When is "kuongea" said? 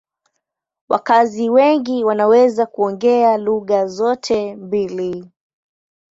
2.65-3.37